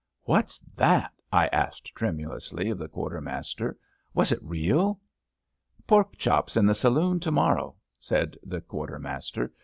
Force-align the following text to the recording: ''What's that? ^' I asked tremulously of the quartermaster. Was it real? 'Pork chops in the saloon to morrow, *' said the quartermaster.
''What's 0.31 0.57
that? 0.77 1.11
^' 1.11 1.13
I 1.31 1.45
asked 1.49 1.93
tremulously 1.93 2.71
of 2.71 2.79
the 2.79 2.87
quartermaster. 2.87 3.77
Was 4.15 4.31
it 4.31 4.41
real? 4.41 4.99
'Pork 5.85 6.17
chops 6.17 6.57
in 6.57 6.65
the 6.65 6.73
saloon 6.73 7.19
to 7.19 7.29
morrow, 7.31 7.75
*' 7.89 7.99
said 7.99 8.35
the 8.41 8.61
quartermaster. 8.61 9.53